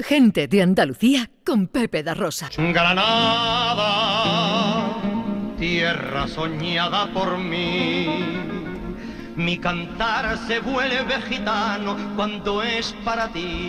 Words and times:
Gente 0.00 0.48
de 0.48 0.60
Andalucía 0.60 1.30
con 1.46 1.68
Pepe 1.68 2.02
da 2.02 2.14
Rosa. 2.14 2.50
Granada, 2.58 3.84
tierra 5.56 6.26
soñada 6.26 7.12
por 7.12 7.38
mí. 7.38 8.08
Mi 9.36 9.56
cantar 9.58 10.36
se 10.48 10.58
vuelve 10.58 11.22
gitano 11.22 11.96
cuando 12.16 12.64
es 12.64 12.92
para 13.04 13.28
ti. 13.28 13.68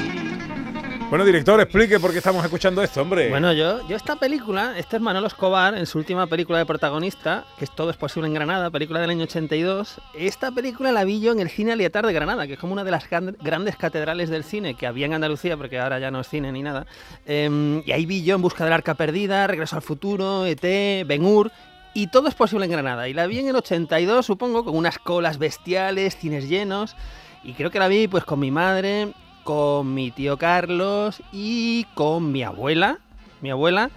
Bueno, 1.07 1.23
director, 1.23 1.61
explique 1.61 1.99
por 1.99 2.11
qué 2.11 2.17
estamos 2.17 2.43
escuchando 2.43 2.81
esto, 2.81 2.99
hombre. 2.99 3.29
Bueno, 3.29 3.53
yo, 3.53 3.87
yo 3.87 3.95
esta 3.95 4.15
película, 4.15 4.73
este 4.75 4.95
es 4.95 5.01
Manolo 5.01 5.27
Escobar 5.27 5.75
en 5.75 5.85
su 5.85 5.99
última 5.99 6.25
película 6.25 6.57
de 6.57 6.65
protagonista, 6.65 7.45
que 7.59 7.65
es 7.65 7.71
Todo 7.71 7.91
es 7.91 7.95
posible 7.95 8.27
en 8.27 8.33
Granada, 8.33 8.71
película 8.71 8.99
del 8.99 9.11
año 9.11 9.23
82. 9.25 10.01
Esta 10.15 10.51
película 10.51 10.91
la 10.91 11.03
vi 11.03 11.21
yo 11.21 11.31
en 11.31 11.39
el 11.39 11.49
cine 11.49 11.73
Aliatar 11.73 12.07
de 12.07 12.11
Granada, 12.11 12.47
que 12.47 12.53
es 12.53 12.59
como 12.59 12.73
una 12.73 12.83
de 12.83 12.89
las 12.89 13.07
grandes 13.07 13.75
catedrales 13.75 14.31
del 14.31 14.43
cine 14.43 14.73
que 14.73 14.87
había 14.87 15.05
en 15.05 15.13
Andalucía, 15.13 15.55
porque 15.55 15.79
ahora 15.79 15.99
ya 15.99 16.09
no 16.09 16.21
es 16.21 16.27
cine 16.27 16.51
ni 16.51 16.63
nada. 16.63 16.87
Em, 17.27 17.83
y 17.85 17.91
ahí 17.91 18.07
vi 18.07 18.23
yo 18.23 18.35
En 18.35 18.41
busca 18.41 18.63
del 18.63 18.73
arca 18.73 18.95
perdida, 18.95 19.45
Regreso 19.45 19.75
al 19.75 19.83
futuro, 19.83 20.47
ET, 20.47 21.05
Ben 21.05 21.23
Hur, 21.23 21.51
y 21.93 22.07
todo 22.07 22.27
es 22.27 22.33
posible 22.33 22.65
en 22.65 22.71
Granada. 22.71 23.07
Y 23.07 23.13
la 23.13 23.27
vi 23.27 23.37
en 23.39 23.47
el 23.47 23.55
82, 23.55 24.25
supongo, 24.25 24.65
con 24.65 24.75
unas 24.75 24.97
colas 24.97 25.37
bestiales, 25.37 26.17
cines 26.17 26.49
llenos. 26.49 26.95
Y 27.43 27.53
creo 27.53 27.69
que 27.69 27.77
la 27.77 27.87
vi 27.87 28.07
pues 28.07 28.23
con 28.23 28.39
mi 28.39 28.49
madre 28.49 29.13
con 29.45 29.93
mi 29.93 30.09
tío 30.09 30.37
Carlos 30.37 31.21
y 31.31 31.85
con 31.93 32.31
mi 32.31 32.43
abuela, 32.43 32.97
mi 33.41 33.51
abuela, 33.51 33.91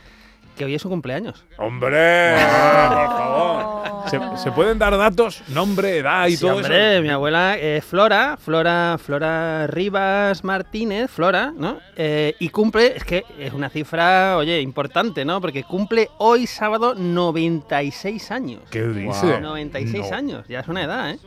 que 0.56 0.66
hoy 0.66 0.74
es 0.74 0.82
su 0.82 0.90
cumpleaños. 0.90 1.42
¡Hombre! 1.56 2.34
por 2.34 3.08
favor. 3.08 4.38
¿Se, 4.38 4.52
pueden 4.52 4.78
dar 4.78 4.96
datos? 4.96 5.42
Nombre, 5.48 5.98
edad 5.98 6.28
y 6.28 6.36
todo 6.36 6.56
hombre, 6.56 6.94
eso? 6.94 7.02
mi 7.02 7.08
abuela 7.08 7.56
es 7.56 7.84
Flora, 7.84 8.36
Flora, 8.38 8.98
Flora 9.02 9.66
Rivas 9.66 10.44
Martínez, 10.44 11.10
Flora, 11.10 11.52
¿no? 11.56 11.78
Eh, 11.96 12.34
y 12.38 12.50
cumple, 12.50 12.96
es 12.96 13.04
que 13.04 13.24
es 13.38 13.52
una 13.52 13.70
cifra, 13.70 14.36
oye, 14.36 14.60
importante, 14.60 15.24
¿no? 15.24 15.40
Porque 15.40 15.64
cumple 15.64 16.10
hoy 16.18 16.46
sábado 16.46 16.94
96 16.94 18.30
años. 18.30 18.60
¿Qué 18.70 18.82
dice? 18.82 19.40
96 19.40 20.12
años, 20.12 20.46
ya 20.46 20.60
es 20.60 20.68
una 20.68 20.84
edad, 20.84 21.10
¿eh? 21.10 21.18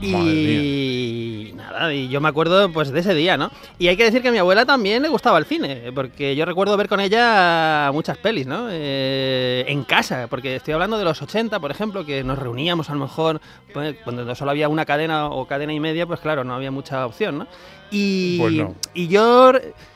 Y 0.00 1.52
nada, 1.54 1.92
y 1.92 2.08
yo 2.08 2.20
me 2.20 2.28
acuerdo 2.28 2.70
pues 2.70 2.90
de 2.90 3.00
ese 3.00 3.14
día, 3.14 3.36
¿no? 3.36 3.50
Y 3.78 3.88
hay 3.88 3.96
que 3.96 4.04
decir 4.04 4.22
que 4.22 4.28
a 4.28 4.32
mi 4.32 4.38
abuela 4.38 4.66
también 4.66 5.02
le 5.02 5.08
gustaba 5.08 5.38
el 5.38 5.46
cine, 5.46 5.90
porque 5.94 6.36
yo 6.36 6.44
recuerdo 6.44 6.76
ver 6.76 6.88
con 6.88 7.00
ella 7.00 7.90
muchas 7.92 8.18
pelis, 8.18 8.46
¿no? 8.46 8.68
Eh, 8.70 9.64
en 9.68 9.84
casa, 9.84 10.26
porque 10.28 10.56
estoy 10.56 10.74
hablando 10.74 10.98
de 10.98 11.04
los 11.04 11.20
80, 11.22 11.58
por 11.60 11.70
ejemplo, 11.70 12.04
que 12.04 12.22
nos 12.24 12.38
reuníamos 12.38 12.90
a 12.90 12.94
lo 12.94 13.00
mejor, 13.00 13.40
pues, 13.72 13.96
cuando 14.04 14.34
solo 14.34 14.50
había 14.50 14.68
una 14.68 14.84
cadena 14.84 15.28
o 15.28 15.46
cadena 15.46 15.72
y 15.72 15.80
media, 15.80 16.06
pues 16.06 16.20
claro, 16.20 16.44
no 16.44 16.54
había 16.54 16.70
mucha 16.70 17.06
opción, 17.06 17.38
¿no? 17.38 17.46
Y, 17.90 18.38
pues 18.38 18.54
y 18.94 19.08
yo, 19.08 19.52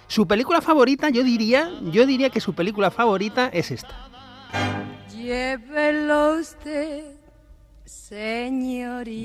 su 0.06 0.27
película 0.27 0.61
favorita, 0.61 1.11
yo 1.11 1.23
diría, 1.23 1.71
yo 1.91 2.06
diría 2.06 2.31
que 2.31 2.41
su 2.41 2.55
película 2.55 2.91
favorita 2.91 3.51
es 3.53 3.71
esta. 3.71 4.09
Llévelo 5.15 6.37
usted 6.41 7.20
señorito, 7.91 9.19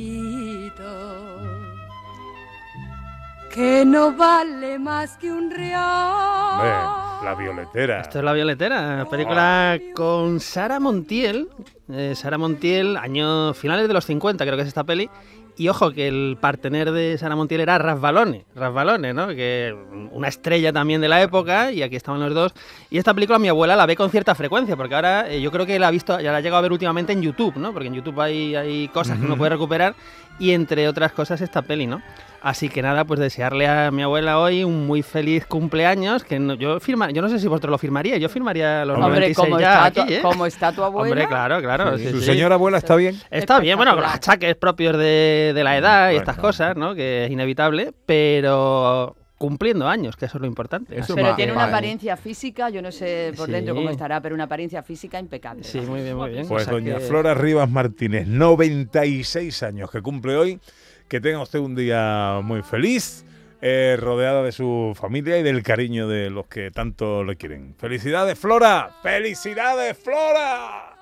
que 3.54 3.86
no 3.86 4.12
vale 4.12 4.80
más 4.80 5.18
que 5.18 5.32
un 5.32 5.52
real. 5.52 7.05
La 7.26 7.34
violetera. 7.34 8.02
Esto 8.02 8.20
es 8.20 8.24
La 8.24 8.34
Violetera, 8.34 9.08
película 9.10 9.80
con 9.96 10.40
Sara 10.40 10.80
Montiel. 10.80 11.50
Eh, 11.92 12.14
Sara 12.16 12.38
Montiel, 12.38 12.98
años 12.98 13.58
finales 13.58 13.88
de 13.88 13.94
los 13.96 14.06
50, 14.06 14.46
creo 14.46 14.56
que 14.56 14.62
es 14.62 14.68
esta 14.68 14.84
peli. 14.84 15.10
Y 15.58 15.70
ojo, 15.70 15.92
que 15.92 16.08
el 16.08 16.38
partener 16.40 16.92
de 16.92 17.18
Sara 17.18 17.36
Montiel 17.36 17.62
era 17.62 17.78
Rasbalone, 17.80 18.46
Rasbalone, 18.56 19.14
¿no? 19.14 19.30
Que 19.30 19.76
una 20.12 20.28
estrella 20.28 20.72
también 20.72 21.02
de 21.02 21.08
la 21.08 21.22
época, 21.22 21.72
y 21.72 21.82
aquí 21.82 21.96
estaban 21.96 22.20
los 22.20 22.34
dos. 22.34 22.54
Y 22.92 23.00
esta 23.00 23.14
película 23.14 23.40
mi 23.40 23.48
abuela 23.48 23.76
la 23.76 23.88
ve 23.88 23.96
con 23.96 24.12
cierta 24.12 24.36
frecuencia, 24.36 24.76
porque 24.76 24.94
ahora 24.94 25.28
eh, 25.28 25.42
yo 25.42 25.52
creo 25.52 25.66
que 25.66 25.80
la 25.80 25.88
ha 25.88 25.92
visto, 25.92 26.20
ya 26.20 26.32
la 26.32 26.38
ha 26.38 26.42
llegado 26.42 26.60
a 26.60 26.62
ver 26.62 26.74
últimamente 26.74 27.14
en 27.14 27.24
YouTube, 27.24 27.56
¿no? 27.56 27.74
Porque 27.74 27.88
en 27.88 27.96
YouTube 27.96 28.20
hay, 28.22 28.56
hay 28.56 28.88
cosas 28.90 29.18
que 29.18 29.26
uno 29.26 29.36
puede 29.38 29.50
recuperar, 29.50 29.96
y 30.38 30.52
entre 30.52 30.88
otras 30.88 31.12
cosas 31.14 31.42
esta 31.42 31.64
peli, 31.64 31.88
¿no? 31.88 32.02
Así 32.46 32.70
que 32.70 32.84
nada, 32.84 33.06
pues 33.06 33.20
desearle 33.20 33.68
a 33.68 33.90
mi 33.90 34.04
abuela 34.04 34.38
hoy 34.38 34.64
un 34.64 34.86
muy 34.86 35.02
feliz 35.02 35.48
cumpleaños, 35.48 36.24
que 36.24 36.40
yo 36.60 36.80
firma, 36.80 37.10
yo 37.10 37.24
no 37.24 37.28
sé 37.30 37.40
si 37.40 37.48
vosotros 37.48 37.72
lo 37.72 37.78
firmaría, 37.80 38.18
yo 38.18 38.30
firmaría 38.30 38.86
los 38.86 38.98
Hombre, 38.98 39.34
96 39.34 39.36
¿cómo 39.50 39.60
ya 39.60 39.88
está, 39.88 40.04
aquí, 40.04 40.14
¿eh? 40.14 40.20
¿cómo 40.22 40.46
está 40.46 40.72
tu 40.72 40.84
abuela? 40.84 41.10
Hombre, 41.10 41.28
claro, 41.28 41.60
claro. 41.60 41.98
¿Su 41.98 42.22
señora 42.22 42.54
abuela 42.54 42.78
está 42.78 42.96
bien? 42.98 43.20
Está 43.32 43.60
bien, 43.60 43.78
bueno, 43.78 43.94
con 43.96 44.04
los 44.04 44.14
achaques 44.14 44.56
propios 44.58 44.96
de, 44.96 45.54
de 45.56 45.64
la 45.64 45.76
edad 45.76 46.12
y 46.12 46.18
estas 46.18 46.38
cosas, 46.38 46.76
¿no? 46.78 46.94
Que 46.94 47.26
es 47.26 47.32
inevitable, 47.32 47.94
pero 48.06 49.16
cumpliendo 49.40 49.88
años, 49.88 50.16
que 50.16 50.26
eso 50.26 50.38
es 50.38 50.42
lo 50.42 50.48
importante. 50.48 50.98
Eso 51.00 51.16
Pero 51.16 51.30
va- 51.30 51.36
tiene 51.36 51.52
una 51.52 51.66
apariencia 51.66 52.16
física, 52.16 52.70
yo 52.70 52.82
no 52.84 52.92
sé 52.92 53.34
por 53.36 53.48
Sí. 53.48 53.54
dentro 53.54 53.74
cómo 53.74 53.90
estará, 53.90 54.22
pero 54.22 54.36
una 54.36 54.46
apariencia 54.46 54.84
física 54.84 55.20
impecable. 55.20 55.64
Sí, 55.64 55.80
muy 55.82 56.02
bien, 56.04 56.16
muy 56.16 56.30
bien. 56.30 56.48
Pues 56.48 56.62
O 56.62 56.66
sea 56.66 56.74
doña 56.74 56.96
que- 57.00 57.02
Flora 57.06 57.34
Rivas 57.34 57.70
Martínez, 57.72 58.28
96 58.28 59.64
años 59.64 59.90
que 59.90 60.02
cumple 60.02 60.36
hoy. 60.38 60.60
Que 61.08 61.22
tenga 61.22 61.42
usted 61.42 61.60
un 61.60 61.76
día 61.76 62.40
muy 62.44 62.64
feliz, 62.64 63.26
eh, 63.62 63.96
rodeada 64.00 64.42
de 64.44 64.52
su 64.52 64.94
familia 65.00 65.38
y 65.38 65.44
del 65.44 65.62
cariño 65.64 66.08
de 66.08 66.30
los 66.30 66.48
que 66.48 66.72
tanto 66.72 67.24
le 67.24 67.36
quieren. 67.36 67.76
¡Felicidades, 67.78 68.38
Flora! 68.40 68.92
¡Felicidades, 69.04 69.98
Flora! 69.98 70.95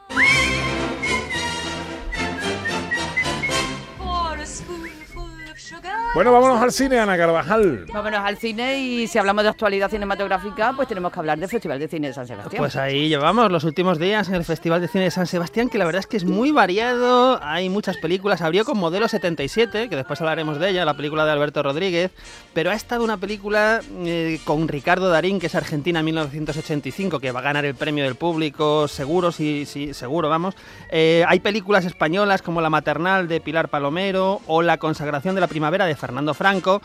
Bueno, 6.13 6.31
vámonos 6.31 6.61
al 6.61 6.71
cine, 6.71 6.99
Ana 6.99 7.17
Carvajal. 7.17 7.87
Vámonos 7.91 8.19
al 8.19 8.37
cine 8.37 8.77
y 8.77 9.07
si 9.07 9.17
hablamos 9.17 9.45
de 9.45 9.49
actualidad 9.49 9.89
cinematográfica, 9.89 10.71
pues 10.75 10.87
tenemos 10.87 11.11
que 11.11 11.17
hablar 11.17 11.39
del 11.39 11.49
Festival 11.49 11.79
de 11.79 11.87
Cine 11.87 12.09
de 12.09 12.13
San 12.13 12.27
Sebastián. 12.27 12.59
Pues 12.59 12.75
ahí 12.75 13.09
llevamos 13.09 13.51
los 13.51 13.63
últimos 13.63 13.97
días 13.97 14.29
en 14.29 14.35
el 14.35 14.45
Festival 14.45 14.79
de 14.79 14.87
Cine 14.87 15.05
de 15.05 15.11
San 15.11 15.25
Sebastián, 15.25 15.69
que 15.69 15.79
la 15.79 15.85
verdad 15.85 16.01
es 16.01 16.05
que 16.05 16.17
es 16.17 16.23
muy 16.23 16.51
variado, 16.51 17.39
hay 17.41 17.67
muchas 17.67 17.97
películas, 17.97 18.43
abrió 18.43 18.63
con 18.63 18.77
Modelo 18.77 19.07
77, 19.07 19.89
que 19.89 19.95
después 19.95 20.21
hablaremos 20.21 20.59
de 20.59 20.69
ella, 20.69 20.85
la 20.85 20.93
película 20.95 21.25
de 21.25 21.31
Alberto 21.31 21.63
Rodríguez, 21.63 22.11
pero 22.53 22.69
ha 22.69 22.75
estado 22.75 23.03
una 23.03 23.17
película 23.17 23.81
eh, 24.05 24.39
con 24.43 24.67
Ricardo 24.67 25.09
Darín, 25.09 25.39
que 25.39 25.47
es 25.47 25.55
Argentina 25.55 26.01
en 26.01 26.05
1985, 26.05 27.19
que 27.19 27.31
va 27.31 27.39
a 27.39 27.43
ganar 27.43 27.65
el 27.65 27.73
premio 27.73 28.03
del 28.03 28.13
público, 28.13 28.87
seguro, 28.87 29.31
sí, 29.31 29.65
sí, 29.65 29.95
seguro, 29.95 30.29
vamos. 30.29 30.53
Eh, 30.91 31.25
hay 31.27 31.39
películas 31.39 31.85
españolas 31.85 32.43
como 32.43 32.61
La 32.61 32.69
Maternal 32.69 33.27
de 33.27 33.41
Pilar 33.41 33.69
Palomero 33.69 34.41
o 34.45 34.61
La 34.61 34.77
Consagración 34.77 35.33
de 35.33 35.41
la 35.41 35.47
Primavera 35.47 35.87
de 35.87 36.02
Fernando 36.03 36.33
Franco. 36.33 36.81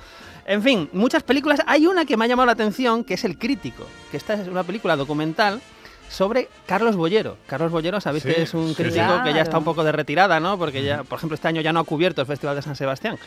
En 0.47 0.63
fin, 0.63 0.89
muchas 0.93 1.25
películas. 1.25 1.61
Hay 1.67 1.89
una 1.89 2.05
que 2.05 2.17
me 2.17 2.25
ha 2.25 2.29
llamado 2.29 2.47
la 2.47 2.53
atención, 2.53 3.03
que 3.03 3.15
es 3.15 3.25
El 3.25 3.37
Crítico, 3.37 3.85
que 4.13 4.17
esta 4.17 4.35
es 4.35 4.47
una 4.47 4.63
película 4.63 4.95
documental 4.95 5.61
sobre 6.09 6.49
Carlos 6.67 6.95
Bollero. 6.95 7.37
Carlos 7.49 7.73
Bollero, 7.73 8.01
sabéis 8.01 8.23
Sí, 8.23 8.33
que 8.33 8.43
es 8.43 8.55
un 8.55 8.69
sí, 8.69 8.77
crítico 8.77 9.17
sí. 9.19 9.25
que 9.25 9.35
ya 9.35 9.43
está 9.43 9.59
un 9.59 9.65
poco 9.65 9.83
de 9.83 9.91
retirada, 9.91 10.39
¿no? 10.39 10.57
Porque 10.57 10.85
ya, 10.85 11.03
por 11.03 11.19
ejemplo, 11.19 11.35
este 11.35 11.49
año 11.49 11.61
ya 11.61 11.73
no 11.73 11.81
ha 11.81 11.85
cubierto 11.85 12.21
el 12.21 12.27
Festival 12.29 12.55
de 12.55 12.63
San 12.63 12.77
Sebastián. 12.77 13.19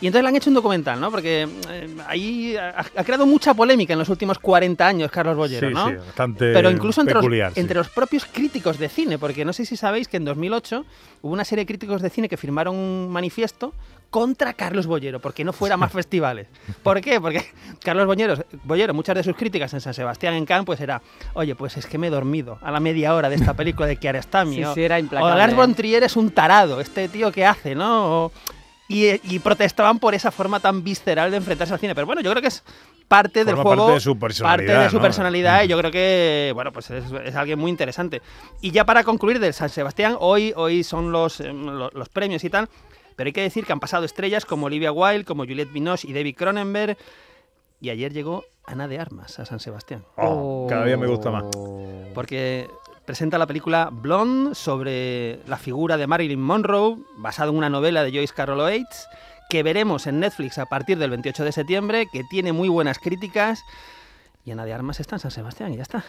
Y 0.00 0.06
entonces 0.08 0.22
le 0.24 0.28
han 0.28 0.36
hecho 0.36 0.50
un 0.50 0.54
documental, 0.54 1.00
¿no? 1.00 1.10
Porque 1.10 1.48
eh, 1.70 1.96
ahí 2.06 2.54
ha, 2.56 2.80
ha 2.96 3.04
creado 3.04 3.24
mucha 3.26 3.54
polémica 3.54 3.94
en 3.94 3.98
los 3.98 4.08
últimos 4.10 4.38
40 4.38 4.86
años 4.86 5.10
Carlos 5.10 5.36
Bollero, 5.36 5.68
Sí, 5.68 5.74
¿no? 5.74 5.88
sí, 5.88 5.94
bastante 5.96 6.52
Pero 6.52 6.70
incluso 6.70 7.00
entre, 7.00 7.14
peculiar, 7.14 7.48
los, 7.48 7.54
sí. 7.54 7.60
entre 7.60 7.76
los 7.78 7.88
propios 7.88 8.26
críticos 8.26 8.78
de 8.78 8.88
cine, 8.90 9.18
porque 9.18 9.44
no 9.46 9.52
sé 9.54 9.64
si 9.64 9.76
sabéis 9.76 10.08
que 10.08 10.18
en 10.18 10.26
2008 10.26 10.84
hubo 11.22 11.32
una 11.32 11.44
serie 11.44 11.62
de 11.62 11.66
críticos 11.66 12.02
de 12.02 12.10
cine 12.10 12.28
que 12.28 12.36
firmaron 12.36 12.74
un 12.76 13.08
manifiesto 13.10 13.72
contra 14.10 14.52
Carlos 14.52 14.86
Bollero, 14.86 15.18
porque 15.20 15.44
no 15.44 15.52
fuera 15.54 15.76
más 15.78 15.90
festivales. 15.92 16.46
¿Por 16.82 17.00
qué? 17.00 17.18
Porque 17.20 17.44
Carlos 17.82 18.06
Bollero, 18.06 18.34
Bollero, 18.64 18.92
muchas 18.92 19.14
de 19.16 19.24
sus 19.24 19.34
críticas 19.34 19.72
en 19.74 19.80
San 19.80 19.94
Sebastián 19.94 20.34
en 20.34 20.44
Cannes, 20.44 20.66
pues 20.66 20.80
era, 20.80 21.00
oye, 21.32 21.54
pues 21.54 21.76
es 21.78 21.86
que 21.86 21.96
me 21.96 22.08
he 22.08 22.10
dormido 22.10 22.58
a 22.60 22.70
la 22.70 22.80
media 22.80 23.14
hora 23.14 23.30
de 23.30 23.36
esta 23.36 23.54
película 23.54 23.86
de 23.88 23.96
Kiarostami. 23.96 24.56
Sí, 24.56 24.64
o- 24.64 24.74
sí, 24.74 24.82
era 24.82 24.98
o. 24.98 25.28
Lars 25.34 25.56
von 25.56 25.74
Trier 25.74 26.02
es 26.04 26.16
un 26.16 26.30
tarado, 26.30 26.80
este 26.82 27.08
tío 27.08 27.32
que 27.32 27.46
hace, 27.46 27.74
¿no? 27.74 28.24
O- 28.26 28.32
y, 28.88 29.34
y 29.34 29.38
protestaban 29.40 29.98
por 29.98 30.14
esa 30.14 30.30
forma 30.30 30.60
tan 30.60 30.82
visceral 30.84 31.30
de 31.30 31.38
enfrentarse 31.38 31.74
al 31.74 31.80
cine. 31.80 31.94
Pero 31.94 32.06
bueno, 32.06 32.20
yo 32.22 32.30
creo 32.30 32.40
que 32.42 32.48
es 32.48 32.62
parte 33.08 33.44
del 33.44 33.54
juego. 33.54 33.76
parte 33.82 33.92
de 33.94 34.00
su 34.00 34.18
personalidad, 34.18 34.66
parte 34.74 34.84
de 34.84 34.90
su 34.90 34.96
¿no? 34.96 35.02
personalidad 35.02 35.62
y 35.64 35.68
yo 35.68 35.78
creo 35.78 35.90
que, 35.90 36.50
bueno, 36.54 36.72
pues 36.72 36.90
es, 36.90 37.04
es 37.24 37.34
alguien 37.36 37.58
muy 37.58 37.70
interesante. 37.70 38.20
Y 38.60 38.70
ya 38.70 38.84
para 38.84 39.04
concluir 39.04 39.38
del 39.40 39.54
San 39.54 39.68
Sebastián, 39.68 40.16
hoy, 40.18 40.52
hoy 40.56 40.82
son 40.84 41.12
los, 41.12 41.40
eh, 41.40 41.52
lo- 41.52 41.90
los 41.90 42.08
premios 42.08 42.42
y 42.44 42.50
tal. 42.50 42.68
Pero 43.16 43.28
hay 43.28 43.32
que 43.32 43.42
decir 43.42 43.64
que 43.64 43.72
han 43.72 43.80
pasado 43.80 44.04
estrellas 44.04 44.44
como 44.44 44.66
Olivia 44.66 44.92
Wilde, 44.92 45.24
como 45.24 45.44
Juliette 45.44 45.72
Binoche 45.72 46.06
y 46.08 46.12
David 46.12 46.36
Cronenberg. 46.36 46.98
Y 47.80 47.88
ayer 47.90 48.12
llegó 48.12 48.44
Ana 48.66 48.88
de 48.88 48.98
Armas 48.98 49.38
a 49.38 49.46
San 49.46 49.58
Sebastián. 49.60 50.04
Oh, 50.16 50.66
cada 50.68 50.84
día 50.84 50.96
me 50.98 51.06
gusta 51.06 51.30
más. 51.30 51.44
Porque 52.14 52.68
presenta 53.06 53.38
la 53.38 53.46
película 53.46 53.88
Blonde 53.92 54.54
sobre 54.54 55.40
la 55.46 55.56
figura 55.56 55.96
de 55.96 56.06
Marilyn 56.06 56.40
Monroe, 56.40 56.98
basada 57.16 57.50
en 57.50 57.56
una 57.56 57.70
novela 57.70 58.02
de 58.02 58.10
Joyce 58.10 58.34
Carol 58.34 58.60
Oates, 58.60 59.06
que 59.48 59.62
veremos 59.62 60.06
en 60.06 60.20
Netflix 60.20 60.58
a 60.58 60.66
partir 60.66 60.98
del 60.98 61.10
28 61.10 61.44
de 61.44 61.52
septiembre, 61.52 62.06
que 62.12 62.24
tiene 62.24 62.52
muy 62.52 62.68
buenas 62.68 62.98
críticas. 62.98 63.62
Y 64.44 64.50
Ana 64.50 64.64
de 64.64 64.74
Armas 64.74 65.00
está 65.00 65.16
en 65.16 65.20
San 65.20 65.30
Sebastián 65.30 65.72
y 65.72 65.76
ya 65.76 65.82
está. 65.82 66.04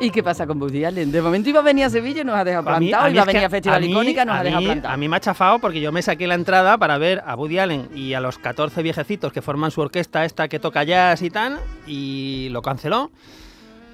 ¿Y 0.00 0.10
qué 0.10 0.22
pasa 0.22 0.46
con 0.46 0.62
Woody 0.62 0.84
Allen? 0.84 1.10
De 1.10 1.20
momento 1.20 1.48
iba 1.48 1.58
a 1.58 1.62
venir 1.62 1.84
a 1.84 1.90
Sevilla 1.90 2.20
y 2.20 2.24
nos 2.24 2.36
ha 2.36 2.44
dejado 2.44 2.70
A 2.70 2.78
mí- 2.78 2.86
plantado. 2.88 3.08
mí 3.10 3.14
Iba 3.14 3.22
a 3.22 3.26
venir 3.26 3.44
a 3.44 3.50
Festival 3.50 3.80
mí- 3.80 3.90
Icónica 3.90 4.22
y 4.22 4.26
nos 4.26 4.36
ha 4.36 4.42
dejado 4.44 4.64
plantado. 4.64 4.94
A 4.94 4.96
mí 4.96 5.08
me 5.08 5.16
ha 5.16 5.20
chafado 5.20 5.58
porque 5.58 5.80
yo 5.80 5.90
me 5.90 6.02
saqué 6.02 6.28
la 6.28 6.34
entrada 6.34 6.78
para 6.78 6.98
ver 6.98 7.20
a 7.26 7.34
Woody 7.34 7.58
Allen 7.58 7.88
y 7.96 8.14
a 8.14 8.20
los 8.20 8.38
14 8.38 8.80
viejecitos 8.82 9.32
que 9.32 9.42
forman 9.42 9.72
su 9.72 9.80
orquesta 9.80 10.24
esta 10.24 10.46
que 10.46 10.60
toca 10.60 10.84
jazz 10.84 11.20
y 11.22 11.30
tal, 11.30 11.58
y 11.86 12.48
lo 12.52 12.62
canceló. 12.62 13.10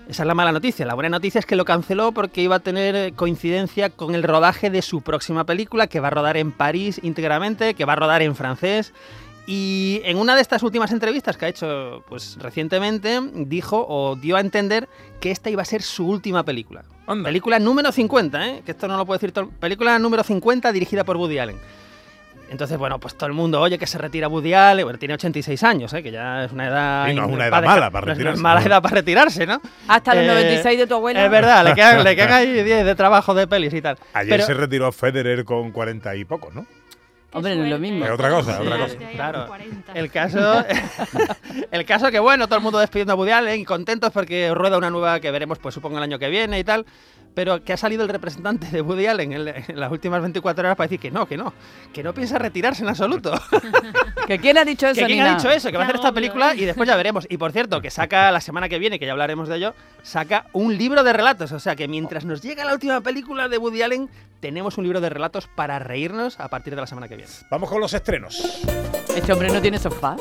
Esa 0.06 0.24
es 0.24 0.26
la 0.26 0.34
mala 0.34 0.52
noticia. 0.52 0.84
La 0.84 0.92
buena 0.92 1.08
noticia 1.08 1.38
es 1.38 1.46
que 1.46 1.56
lo 1.56 1.64
canceló 1.64 2.12
porque 2.12 2.42
iba 2.42 2.56
a 2.56 2.60
tener 2.60 3.14
coincidencia 3.14 3.88
con 3.88 4.14
el 4.14 4.22
rodaje 4.22 4.68
de 4.68 4.82
su 4.82 5.00
próxima 5.00 5.44
película, 5.44 5.86
que 5.86 6.00
va 6.00 6.08
a 6.08 6.10
rodar 6.10 6.36
en 6.36 6.52
París 6.52 7.00
íntegramente, 7.02 7.72
que 7.72 7.86
va 7.86 7.94
a 7.94 7.96
rodar 7.96 8.20
en 8.20 8.36
francés. 8.36 8.92
Y 9.46 10.00
en 10.04 10.16
una 10.16 10.34
de 10.34 10.40
estas 10.40 10.62
últimas 10.62 10.90
entrevistas 10.90 11.36
que 11.36 11.44
ha 11.44 11.48
hecho 11.48 12.02
pues 12.08 12.38
recientemente, 12.40 13.20
dijo 13.34 13.84
o 13.86 14.16
dio 14.16 14.36
a 14.36 14.40
entender 14.40 14.88
que 15.20 15.30
esta 15.30 15.50
iba 15.50 15.60
a 15.60 15.66
ser 15.66 15.82
su 15.82 16.08
última 16.08 16.44
película. 16.44 16.82
Anda. 17.06 17.24
Película 17.28 17.58
número 17.58 17.92
50, 17.92 18.48
¿eh? 18.48 18.62
que 18.64 18.70
esto 18.72 18.88
no 18.88 18.96
lo 18.96 19.04
puedo 19.04 19.18
decir 19.18 19.32
todo. 19.32 19.50
Película 19.60 19.98
número 19.98 20.22
50 20.24 20.72
dirigida 20.72 21.04
por 21.04 21.18
Woody 21.18 21.38
Allen. 21.38 21.56
Entonces, 22.50 22.78
bueno, 22.78 22.98
pues 23.00 23.16
todo 23.16 23.26
el 23.26 23.32
mundo, 23.32 23.60
oye, 23.60 23.78
que 23.78 23.86
se 23.86 23.98
retira 23.98 24.28
Woody 24.28 24.54
Allen, 24.54 24.84
bueno, 24.84 24.98
tiene 24.98 25.14
86 25.14 25.62
años, 25.64 25.92
¿eh? 25.92 26.02
que 26.02 26.10
ya 26.10 26.44
es 26.44 26.52
una 26.52 26.66
edad... 26.68 27.06
Sí, 27.08 27.14
no 27.14 27.24
es 27.26 27.32
una 27.32 27.44
edad 27.46 27.50
para 27.50 27.66
mala 27.66 27.90
para 27.90 28.06
no 28.06 28.12
es 28.12 28.18
una 28.18 28.30
retirarse, 28.30 28.42
mala 28.42 28.60
¿no? 28.60 28.66
edad 28.66 28.82
para 28.82 28.94
retirarse, 28.94 29.46
¿no? 29.46 29.60
Hasta 29.88 30.14
los 30.14 30.24
Eh, 30.24 30.28
96 30.28 30.78
de 30.78 30.86
tu 30.86 30.94
abuela. 30.94 31.24
Es 31.24 31.30
verdad, 31.30 31.64
le 31.64 31.74
quedan, 31.74 32.04
le 32.04 32.14
quedan 32.16 32.32
ahí 32.32 32.62
10 32.62 32.84
de 32.86 32.94
trabajo 32.94 33.34
de 33.34 33.46
pelis 33.46 33.74
y 33.74 33.82
tal. 33.82 33.98
Ayer 34.14 34.30
Pero- 34.30 34.46
se 34.46 34.54
retiró 34.54 34.90
Federer 34.92 35.44
con 35.44 35.70
40 35.72 36.14
y 36.16 36.24
pocos, 36.24 36.54
¿no? 36.54 36.64
Hombre, 37.34 37.56
no 37.56 37.64
es 37.64 37.70
lo 37.70 37.78
mismo. 37.78 38.04
Es 38.04 38.10
otra 38.10 38.30
cosa, 38.30 38.56
Sí, 38.56 38.62
otra 38.66 38.78
cosa. 38.78 38.96
Claro. 39.12 39.48
El 39.92 40.10
caso, 40.10 40.64
el 41.70 41.84
caso 41.84 42.10
que 42.10 42.18
bueno, 42.18 42.46
todo 42.46 42.56
el 42.58 42.62
mundo 42.62 42.78
despidiendo 42.78 43.12
a 43.12 43.16
Woody 43.16 43.32
Allen 43.32 43.60
y 43.60 43.64
contentos 43.64 44.10
porque 44.12 44.52
rueda 44.54 44.78
una 44.78 44.90
nueva 44.90 45.20
que 45.20 45.30
veremos, 45.30 45.58
pues 45.58 45.74
supongo 45.74 45.98
el 45.98 46.02
año 46.04 46.18
que 46.18 46.28
viene 46.28 46.58
y 46.58 46.64
tal. 46.64 46.86
Pero 47.34 47.64
que 47.64 47.72
ha 47.72 47.76
salido 47.76 48.04
el 48.04 48.08
representante 48.08 48.68
de 48.68 48.80
Woody 48.80 49.06
Allen 49.08 49.32
en, 49.32 49.48
en 49.48 49.80
las 49.80 49.90
últimas 49.90 50.20
24 50.20 50.62
horas 50.62 50.76
para 50.76 50.86
decir 50.86 51.00
que 51.00 51.10
no, 51.10 51.26
que 51.26 51.36
no, 51.36 51.52
que 51.92 52.04
no 52.04 52.14
piensa 52.14 52.38
retirarse 52.38 52.84
en 52.84 52.88
absoluto. 52.90 53.34
¿Que 54.28 54.38
quién 54.38 54.56
ha 54.56 54.64
dicho 54.64 54.86
eso, 54.88 55.00
que 55.00 55.06
quién 55.06 55.18
Nina? 55.18 55.32
ha 55.32 55.36
dicho 55.36 55.50
eso, 55.50 55.72
que 55.72 55.76
va 55.76 55.82
a 55.82 55.86
hacer 55.86 55.96
esta 55.96 56.12
película 56.12 56.54
y 56.54 56.64
después 56.64 56.88
ya 56.88 56.94
veremos. 56.94 57.26
Y 57.28 57.36
por 57.36 57.50
cierto, 57.50 57.80
que 57.80 57.90
saca 57.90 58.30
la 58.30 58.40
semana 58.40 58.68
que 58.68 58.78
viene, 58.78 59.00
que 59.00 59.06
ya 59.06 59.12
hablaremos 59.12 59.48
de 59.48 59.56
ello, 59.56 59.74
saca 60.04 60.46
un 60.52 60.78
libro 60.78 61.02
de 61.02 61.12
relatos. 61.12 61.50
O 61.50 61.58
sea 61.58 61.74
que 61.74 61.88
mientras 61.88 62.24
nos 62.24 62.40
llega 62.40 62.64
la 62.64 62.72
última 62.72 63.00
película 63.00 63.48
de 63.48 63.58
Woody 63.58 63.82
Allen, 63.82 64.08
tenemos 64.38 64.78
un 64.78 64.84
libro 64.84 65.00
de 65.00 65.08
relatos 65.08 65.48
para 65.48 65.80
reírnos 65.80 66.38
a 66.38 66.48
partir 66.48 66.76
de 66.76 66.82
la 66.82 66.86
semana 66.86 67.08
que 67.08 67.16
viene. 67.16 67.23
Vamos 67.50 67.68
con 67.70 67.80
los 67.80 67.92
estrenos. 67.94 68.62
Este 69.14 69.32
hombre 69.32 69.50
no 69.52 69.60
tiene 69.60 69.78
sofá. 69.78 70.16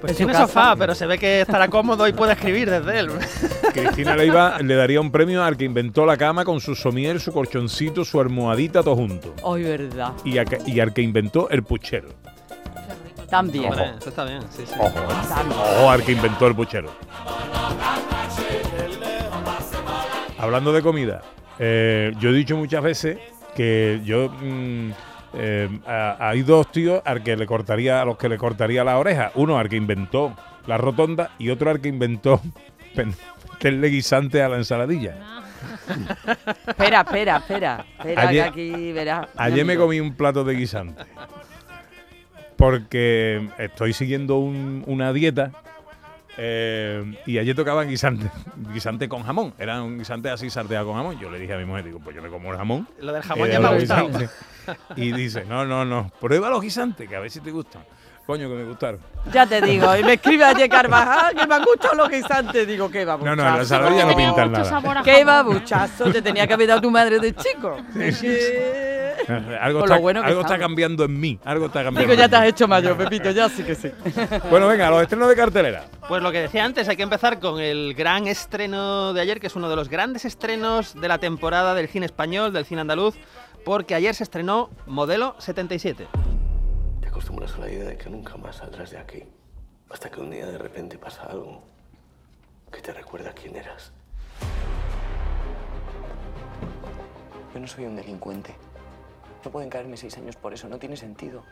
Pues 0.00 0.14
tiene 0.16 0.32
casa. 0.32 0.46
sofá, 0.46 0.76
pero 0.76 0.94
se 0.94 1.06
ve 1.06 1.18
que 1.18 1.40
estará 1.40 1.68
cómodo 1.68 2.06
y 2.06 2.12
puede 2.12 2.34
escribir 2.34 2.68
desde 2.70 2.98
él. 2.98 3.08
Cristina 3.72 4.14
Leiva 4.14 4.58
le 4.60 4.74
daría 4.74 5.00
un 5.00 5.10
premio 5.10 5.42
al 5.42 5.56
que 5.56 5.64
inventó 5.64 6.04
la 6.04 6.16
cama 6.18 6.44
con 6.44 6.60
su 6.60 6.74
somier, 6.74 7.18
su 7.18 7.32
colchoncito, 7.32 8.04
su 8.04 8.20
almohadita, 8.20 8.82
todo 8.82 8.94
junto. 8.94 9.34
Ay, 9.44 9.62
verdad. 9.62 10.12
Y, 10.24 10.36
a 10.38 10.44
que- 10.44 10.60
y 10.66 10.80
al 10.80 10.92
que 10.92 11.00
inventó 11.02 11.48
el 11.48 11.62
puchero. 11.62 12.08
También. 13.30 13.72
Eso 13.72 14.10
está 14.10 14.24
bien, 14.24 14.42
sí, 14.54 14.64
sí. 14.66 14.74
Ojo, 14.78 14.98
¿eh? 14.98 15.78
Ojo 15.78 15.90
al 15.90 16.04
que 16.04 16.12
inventó 16.12 16.46
el 16.46 16.54
puchero. 16.54 16.90
Hablando 20.38 20.72
de 20.72 20.82
comida, 20.82 21.22
eh, 21.58 22.12
yo 22.20 22.28
he 22.30 22.32
dicho 22.32 22.56
muchas 22.56 22.82
veces 22.82 23.18
que 23.54 24.00
yo 24.04 24.28
mm, 24.28 24.90
eh, 25.36 25.68
a- 25.86 26.16
hay 26.28 26.42
dos 26.42 26.70
tíos 26.72 27.02
al 27.04 27.22
que 27.22 27.36
le 27.36 27.46
cortaría, 27.46 28.00
a 28.02 28.04
los 28.04 28.16
que 28.16 28.28
le 28.28 28.38
cortaría 28.38 28.82
la 28.84 28.98
oreja. 28.98 29.32
Uno 29.34 29.58
al 29.58 29.68
que 29.68 29.76
inventó 29.76 30.36
la 30.66 30.78
rotonda 30.78 31.30
y 31.38 31.50
otro 31.50 31.70
al 31.70 31.80
que 31.80 31.88
inventó 31.88 32.40
pen- 32.94 33.14
meterle 33.52 33.88
guisante 33.88 34.42
a 34.42 34.48
la 34.48 34.56
ensaladilla. 34.56 35.16
Espera, 36.66 37.00
espera, 37.00 37.36
espera. 37.38 37.86
Espera, 37.98 38.22
Ayer- 38.28 38.42
que 38.44 38.48
aquí 38.72 38.92
verás. 38.92 39.26
Ayer 39.36 39.64
me 39.64 39.76
comí 39.76 40.00
un 40.00 40.14
plato 40.14 40.44
de 40.44 40.54
guisante. 40.54 41.02
Porque 42.56 43.48
estoy 43.58 43.92
siguiendo 43.92 44.36
un- 44.38 44.82
una 44.86 45.12
dieta. 45.12 45.52
eh, 46.38 47.18
y 47.24 47.38
ayer 47.38 47.56
tocaban 47.56 47.88
guisante, 47.88 48.30
guisante 48.74 49.08
con 49.08 49.22
jamón. 49.22 49.54
Era 49.58 49.82
un 49.82 49.96
guisante 49.98 50.28
así 50.28 50.50
salteado 50.50 50.84
con 50.86 50.94
jamón. 50.96 51.18
Yo 51.18 51.30
le 51.30 51.38
dije 51.38 51.54
a 51.54 51.56
mi 51.56 51.64
mujer, 51.64 51.84
digo, 51.86 51.98
pues 51.98 52.14
yo 52.14 52.20
me 52.20 52.28
como 52.28 52.52
el 52.52 52.58
jamón. 52.58 52.86
Lo 53.00 53.10
del 53.14 53.22
jamón 53.22 53.48
eh, 53.48 53.52
ya 53.52 53.60
me 53.60 53.68
ha 53.68 53.72
gustado. 53.72 54.10
Y 54.96 55.12
dice, 55.12 55.44
no, 55.44 55.64
no, 55.64 55.84
no, 55.84 56.10
prueba 56.20 56.50
los 56.50 56.60
guisantes, 56.62 57.08
que 57.08 57.16
a 57.16 57.20
ver 57.20 57.30
si 57.30 57.40
te 57.40 57.50
gustan. 57.50 57.82
Coño, 58.26 58.48
que 58.48 58.54
me 58.56 58.64
gustaron. 58.64 58.98
Ya 59.32 59.46
te 59.46 59.60
digo, 59.60 59.96
y 59.96 60.02
me 60.02 60.14
escribe 60.14 60.42
ayer 60.44 60.68
Carvajal 60.68 61.32
que 61.36 61.46
me 61.46 61.54
han 61.54 61.62
gustado 61.62 61.94
los 61.94 62.08
guisantes. 62.10 62.66
Digo, 62.66 62.90
qué 62.90 63.04
No, 63.04 63.12
babuchazo. 63.18 63.36
no, 63.36 63.42
en 63.46 63.54
la 63.54 63.60
ensaladilla 63.60 64.02
no 64.04 64.08
Tenía 64.10 64.26
pintan 64.34 64.52
nada. 64.52 65.02
Qué 65.04 65.24
babuchazo 65.24 66.10
te 66.10 66.22
tenía 66.22 66.44
que 66.44 66.54
haber 66.54 66.66
dado 66.66 66.80
tu 66.80 66.90
madre 66.90 67.20
de 67.20 67.34
chico. 67.36 67.76
Es 67.96 68.20
que- 68.20 68.96
Algo, 69.60 69.80
está, 69.84 69.98
bueno 69.98 70.22
algo 70.22 70.40
está 70.42 70.58
cambiando 70.58 71.04
en 71.04 71.18
mí. 71.18 71.38
Algo 71.44 71.66
está 71.66 71.82
cambiando. 71.84 72.12
Digo, 72.12 72.20
ya 72.20 72.28
te 72.28 72.36
has 72.36 72.46
hecho 72.46 72.68
mayor, 72.68 72.96
Pepito, 72.96 73.30
ya 73.30 73.48
sí 73.48 73.62
que 73.62 73.74
sí. 73.74 73.90
Bueno, 74.50 74.68
venga, 74.68 74.90
los 74.90 75.02
estrenos 75.02 75.28
de 75.28 75.34
cartelera. 75.36 75.84
Pues 76.08 76.22
lo 76.22 76.30
que 76.30 76.40
decía 76.42 76.64
antes, 76.64 76.88
hay 76.88 76.96
que 76.96 77.02
empezar 77.02 77.40
con 77.40 77.58
el 77.60 77.94
gran 77.94 78.26
estreno 78.26 79.12
de 79.14 79.20
ayer, 79.20 79.40
que 79.40 79.46
es 79.46 79.56
uno 79.56 79.68
de 79.68 79.76
los 79.76 79.88
grandes 79.88 80.24
estrenos 80.24 81.00
de 81.00 81.08
la 81.08 81.18
temporada 81.18 81.74
del 81.74 81.88
cine 81.88 82.06
español, 82.06 82.52
del 82.52 82.66
cine 82.66 82.82
andaluz, 82.82 83.14
porque 83.66 83.96
ayer 83.96 84.14
se 84.14 84.22
estrenó 84.22 84.70
Modelo 84.86 85.34
77. 85.40 86.06
Te 87.00 87.08
acostumbras 87.08 87.52
a 87.56 87.58
la 87.58 87.68
idea 87.68 87.82
de 87.82 87.98
que 87.98 88.08
nunca 88.08 88.36
más 88.36 88.54
saldrás 88.58 88.92
de 88.92 88.98
aquí. 88.98 89.24
Hasta 89.90 90.08
que 90.08 90.20
un 90.20 90.30
día 90.30 90.46
de 90.46 90.56
repente 90.56 90.96
pasa 90.98 91.24
algo 91.24 91.64
que 92.70 92.80
te 92.80 92.92
recuerda 92.92 93.32
quién 93.32 93.56
eras. 93.56 93.90
Yo 97.52 97.58
no 97.58 97.66
soy 97.66 97.86
un 97.86 97.96
delincuente. 97.96 98.54
No 99.44 99.50
pueden 99.50 99.68
caerme 99.68 99.96
seis 99.96 100.16
años 100.16 100.36
por 100.36 100.54
eso, 100.54 100.68
no 100.68 100.78
tiene 100.78 100.96
sentido. 100.96 101.42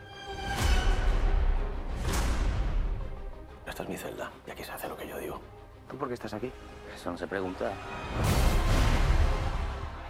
Esta 3.67 3.83
es 3.83 3.89
mi 3.89 3.97
celda 3.97 4.31
y 4.47 4.51
aquí 4.51 4.63
se 4.63 4.71
hace 4.71 4.87
lo 4.87 4.95
que 4.95 5.05
yo 5.05 5.17
digo. 5.17 5.41
¿Tú 5.89 5.97
por 5.97 6.07
qué 6.07 6.13
estás 6.13 6.33
aquí? 6.33 6.49
Eso 6.95 7.11
no 7.11 7.17
se 7.17 7.27
pregunta. 7.27 7.73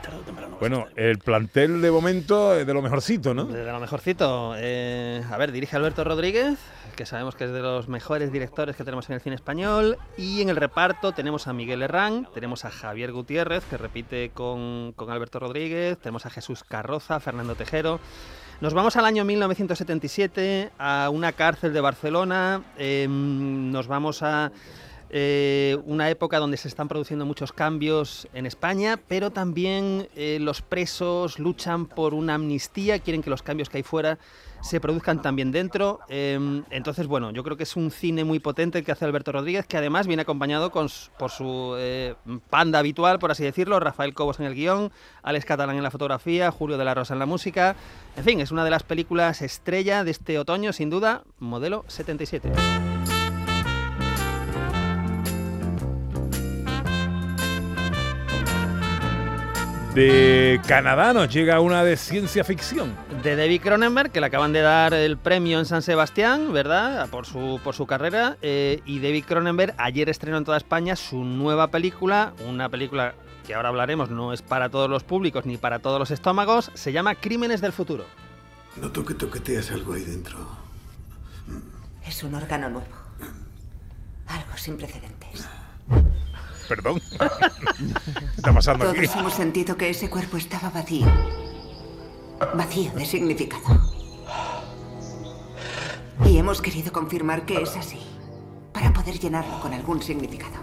Tarde 0.06 0.20
o 0.20 0.22
temprano 0.22 0.52
vas 0.52 0.58
a 0.58 0.60
Bueno, 0.60 0.86
el 0.96 1.18
plantel 1.20 1.82
de 1.82 1.92
momento 1.92 2.56
es 2.56 2.66
de 2.68 2.74
lo 2.74 2.82
mejorcito, 2.82 3.34
¿no? 3.34 3.46
De 3.46 3.66
lo 3.66 3.80
mejorcito. 3.80 4.54
eh, 4.58 5.24
a 5.30 5.38
ver, 5.38 5.52
dirige 5.52 5.76
Alberto 5.76 6.04
Rodríguez, 6.04 6.58
que 6.96 7.06
sabemos 7.06 7.36
que 7.36 7.46
es 7.46 7.52
de 7.52 7.62
los 7.62 7.88
mejores 7.88 8.32
directores 8.32 8.76
que 8.76 8.84
tenemos 8.84 9.10
en 9.10 9.16
el 9.16 9.22
cine 9.22 9.36
español. 9.36 9.98
Y 10.18 10.42
en 10.42 10.50
el 10.50 10.56
reparto 10.56 11.12
tenemos 11.14 11.48
a 11.48 11.54
Miguel 11.54 11.82
Herrán, 11.82 12.28
tenemos 12.34 12.66
a 12.66 12.72
Javier 12.72 13.12
Gutiérrez, 13.12 13.64
que 13.66 13.78
repite 13.78 14.30
con, 14.30 14.94
con 14.96 15.10
Alberto 15.10 15.40
Rodríguez, 15.40 15.98
tenemos 15.98 16.26
a 16.26 16.30
Jesús 16.30 16.64
Carroza, 16.64 17.20
Fernando 17.20 17.56
Tejero. 17.56 18.00
Nos 18.62 18.74
vamos 18.74 18.96
al 18.96 19.04
año 19.04 19.26
1977, 19.26 20.72
a 20.80 21.10
una 21.12 21.34
cárcel 21.34 21.74
de 21.74 21.82
Barcelona, 21.82 22.62
em, 22.78 23.70
nos 23.72 23.88
vamos 23.88 24.24
a 24.24 24.52
eh, 25.10 25.78
una 25.86 26.10
época 26.10 26.40
donde 26.40 26.58
se 26.58 26.68
están 26.68 26.88
produciendo 26.88 27.26
muchos 27.26 27.54
cambios 27.54 28.28
en 28.34 28.46
España, 28.46 29.00
pero 29.08 29.32
también 29.32 30.08
eh, 30.16 30.38
los 30.42 30.62
presos 30.62 31.40
luchan 31.40 31.86
por 31.86 32.14
una 32.14 32.36
amnistía, 32.36 33.00
quieren 33.00 33.22
que 33.22 33.30
los 33.30 33.42
cambios 33.42 33.70
que 33.70 33.78
hay 33.78 33.84
fuera 33.84 34.18
se 34.66 34.80
produzcan 34.80 35.22
también 35.22 35.52
dentro. 35.52 36.00
Em, 36.10 36.64
entonces, 36.72 37.06
bueno, 37.06 37.30
yo 37.32 37.44
creo 37.44 37.56
que 37.56 37.64
es 37.64 37.76
un 37.76 37.92
cine 37.92 38.24
muy 38.24 38.40
potente 38.40 38.80
el 38.80 38.86
que 38.86 38.92
hace 38.92 39.06
Alberto 39.06 39.32
Rodríguez, 39.32 39.68
que 39.68 39.78
además 39.78 40.08
viene 40.08 40.24
acompañado 40.24 40.72
por 40.72 41.30
su 41.30 41.76
eh, 41.78 42.16
panda 42.50 42.80
habitual, 42.80 43.20
por 43.20 43.30
así 43.30 43.44
decirlo, 43.44 43.80
Rafael 43.80 44.16
Cobos 44.16 44.40
en 44.40 44.48
el 44.48 44.56
guion, 44.56 44.92
Alex 45.22 45.46
Catalán 45.46 45.76
en 45.76 45.84
la 45.84 45.92
fotografía, 45.92 46.50
Julio 46.50 46.80
de 46.80 46.86
la 46.86 46.96
Rosa 46.96 47.14
en 47.14 47.20
la 47.20 47.28
música. 47.28 47.76
En 48.18 48.24
fin, 48.24 48.42
es 48.42 48.52
una 48.52 48.64
de 48.64 48.72
las 48.72 48.82
películas 48.82 49.44
estrella 49.44 50.04
de 50.04 50.12
este 50.12 50.40
otoño, 50.40 50.74
sin 50.74 50.90
duda, 50.90 51.24
modelo 51.38 51.86
77. 51.88 52.52
De 59.96 60.60
Canadá 60.68 61.14
nos 61.14 61.34
llega 61.34 61.62
una 61.62 61.82
de 61.86 61.96
ciencia 61.96 62.44
ficción. 62.44 62.94
de 63.24 63.38
David 63.38 63.62
Cronenberg, 63.62 64.12
que 64.12 64.20
le 64.20 64.26
acaban 64.26 64.52
de 64.52 64.60
dar 64.60 64.94
el 64.94 65.18
premio 65.18 65.58
en 65.58 65.66
San 65.66 65.82
Sebastián, 65.82 66.52
¿verdad? 66.52 67.08
Por 67.10 67.26
su, 67.26 67.62
por 67.64 67.76
su 67.76 67.88
carrera. 67.88 68.36
eh, 68.42 68.82
y 68.86 69.00
David 69.00 69.24
Cronenberg 69.26 69.74
ayer 69.78 70.10
estrenó 70.10 70.38
en 70.38 70.44
toda 70.44 70.58
España 70.58 70.98
su 70.98 71.24
nueva 71.24 71.70
película, 71.72 72.34
una 72.46 72.68
película 72.68 73.16
que 73.48 73.56
ahora 73.56 73.70
hablaremos, 73.70 74.10
no 74.10 74.34
es 74.34 74.42
para 74.42 74.68
todos 74.70 74.90
los 74.90 75.04
públicos 75.06 75.46
ni 75.46 75.56
para 75.56 75.80
todos 75.80 75.98
los 75.98 76.12
estómagos, 76.12 76.72
se 76.74 76.92
llama 76.92 77.16
Crímenes 77.16 77.62
del 77.62 77.72
Futuro. 77.72 78.06
Noto 78.76 79.06
que 79.06 79.14
toqueteas 79.14 79.72
algo 79.72 79.94
ahí 79.94 80.04
dentro. 80.04 80.38
Es 82.06 82.22
un 82.22 82.36
órgano 82.36 82.70
nuevo. 82.70 82.88
Algo 84.28 84.58
sin 84.58 84.76
precedentes. 84.76 85.48
Perdón. 86.68 87.00
¿Qué 87.00 87.18
está 88.38 88.54
pasando 88.54 88.90
aquí? 88.90 89.06
Todos 89.06 89.16
hemos 89.18 89.34
sentido 89.34 89.78
que 89.78 89.90
ese 89.90 90.10
cuerpo 90.10 90.38
estaba 90.38 90.70
vacío. 90.70 91.08
Vacío 92.56 92.92
de 92.94 93.06
significado. 93.06 93.82
Y 96.26 96.38
hemos 96.38 96.62
querido 96.62 96.92
confirmar 96.92 97.46
que 97.46 97.62
es 97.62 97.76
así. 97.76 98.00
Para 98.74 98.92
poder 98.94 99.20
llenarlo 99.20 99.60
con 99.62 99.74
algún 99.74 100.02
significado. 100.02 100.56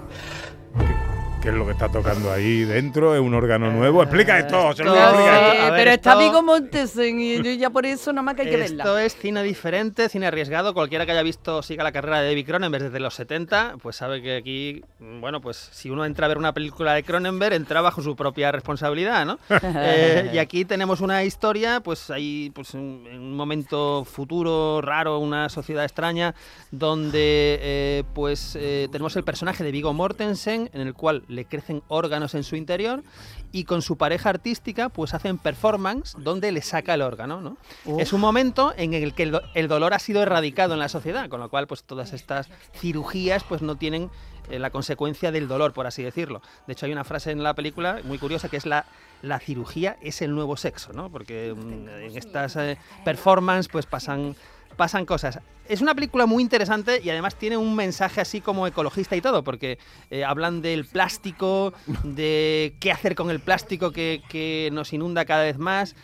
¿Qué 1.43 1.49
es 1.49 1.55
lo 1.57 1.67
que 1.67 1.73
está 1.73 1.89
tocando 1.89 2.31
ahí 2.31 2.61
dentro? 2.63 3.17
¿Es 3.17 3.21
un 3.21 3.35
órgano 3.35 3.69
nuevo? 3.73 4.01
Explica 4.05 4.39
esto, 4.39 4.63
José 4.63 4.85
Luis, 4.85 4.95
esto- 4.97 5.09
explica 5.11 5.53
esto. 5.53 5.63
A 5.65 5.71
ver, 5.71 5.81
pero 5.81 5.91
está 5.91 6.11
esto- 6.13 6.23
Vigo 6.23 6.43
Mortensen 6.45 7.21
y 7.21 7.43
yo 7.43 7.51
ya 7.55 7.69
por 7.71 7.85
eso 7.85 8.13
nada 8.13 8.23
más 8.23 8.37
que 8.37 8.43
hay 8.43 8.49
que 8.51 8.63
Esto 8.63 8.85
verla. 8.85 9.05
es 9.05 9.17
cine 9.17 9.43
diferente, 9.43 10.09
cine 10.09 10.29
arriesgado. 10.29 10.73
Cualquiera 10.73 11.05
que 11.05 11.11
haya 11.11 11.25
visto, 11.25 11.61
siga 11.65 11.83
la 11.83 11.91
carrera 11.91 12.21
de 12.21 12.29
David 12.29 12.47
Cronenberg 12.47 12.85
desde 12.85 13.01
los 13.01 13.15
70, 13.15 13.75
pues 13.83 13.97
sabe 13.97 14.23
que 14.23 14.37
aquí, 14.37 14.85
bueno, 15.01 15.41
pues 15.41 15.57
si 15.73 15.91
uno 15.91 16.05
entra 16.05 16.27
a 16.27 16.29
ver 16.29 16.39
una 16.39 16.53
película 16.55 16.95
de 16.95 17.03
Cronenberg, 17.03 17.55
entra 17.57 17.81
bajo 17.81 18.03
su 18.03 18.15
propia 18.15 18.53
responsabilidad, 18.53 19.27
¿no? 19.27 19.41
Eh, 19.85 20.31
y 20.35 20.39
aquí 20.39 20.65
tenemos 20.65 21.01
una 21.01 21.25
historia, 21.25 21.81
pues 21.81 22.09
ahí, 22.11 22.53
pues 22.55 22.73
en 22.75 23.05
en 23.11 23.19
un 23.21 23.35
momento 23.35 24.05
futuro, 24.05 24.81
raro, 24.81 25.19
una 25.19 25.49
sociedad 25.49 25.83
extraña, 25.85 26.35
donde, 26.71 27.59
eh, 27.61 28.05
pues 28.15 28.57
eh, 28.61 28.89
tenemos 28.93 29.17
el 29.17 29.25
personaje 29.25 29.65
de 29.65 29.73
Vigo 29.73 29.93
Mortensen, 29.93 30.71
en 30.73 30.81
el 30.83 30.95
cual 30.95 31.25
le 31.33 31.45
crecen 31.45 31.83
órganos 31.89 32.35
en 32.35 32.45
su 32.45 32.55
interior 32.57 33.03
y 33.51 33.65
con 33.65 33.83
su 33.83 33.97
pareja 33.97 34.31
artística 34.31 34.89
pues 34.89 35.15
hacen 35.15 35.39
performance 35.39 36.15
donde 36.19 36.53
le 36.53 36.63
saca 36.63 36.95
el 36.95 37.03
órgano, 37.03 37.41
¿no? 37.41 37.57
Es 37.99 38.13
un 38.13 38.21
momento 38.21 38.73
en 38.77 38.95
el 38.95 39.15
que 39.15 39.25
el, 39.25 39.33
do- 39.33 39.43
el 39.55 39.69
dolor 39.69 39.95
ha 39.95 39.99
sido 39.99 40.23
erradicado 40.23 40.75
en 40.75 40.81
la 40.81 40.89
sociedad, 40.89 41.29
con 41.29 41.41
lo 41.41 41.49
cual 41.49 41.67
pues 41.67 41.85
todas 41.85 42.13
estas 42.13 42.49
cirugías 42.75 43.45
pues 43.45 43.63
no 43.63 43.77
tienen 43.77 44.11
eh, 44.51 44.59
la 44.59 44.71
consecuencia 44.71 45.31
del 45.31 45.49
dolor, 45.49 45.73
por 45.73 45.87
así 45.87 46.03
decirlo. 46.03 46.43
De 46.67 46.73
hecho 46.75 46.87
hay 46.87 46.93
una 46.93 47.05
frase 47.05 47.31
en 47.31 47.43
la 47.43 47.55
película 47.55 48.01
muy 48.05 48.19
curiosa 48.19 48.49
que 48.49 48.57
es 48.57 48.67
la 48.67 48.85
la 49.23 49.39
cirugía 49.39 49.99
es 50.03 50.21
el 50.21 50.35
nuevo 50.35 50.57
sexo, 50.57 50.93
¿no? 50.93 51.09
Porque 51.09 51.55
mm, 51.57 51.89
en 51.89 52.17
estas 52.19 52.57
eh, 52.57 52.77
performance 53.05 53.69
pues 53.69 53.87
pasan 53.87 54.35
pasan 54.77 55.07
cosas. 55.07 55.39
Es 55.69 55.81
una 55.81 55.95
película 55.95 56.27
muy 56.27 56.43
interesante 56.43 57.01
y 57.03 57.11
además 57.11 57.37
tiene 57.37 57.57
un 57.57 57.75
mensaje 57.75 58.21
así 58.21 58.41
como 58.41 58.67
ecologista 58.67 59.15
y 59.17 59.21
todo, 59.21 59.43
porque 59.45 59.79
eh, 60.11 60.25
hablan 60.25 60.61
del 60.63 60.85
plástico, 60.85 61.73
de 62.05 62.75
qué 62.81 62.91
hacer 62.93 63.15
con 63.15 63.31
el 63.31 63.41
plástico 63.41 63.91
que, 63.93 64.23
que 64.29 64.71
nos 64.73 64.93
inunda 64.93 65.25
cada 65.25 65.45
vez 65.45 65.59
más. 65.59 65.95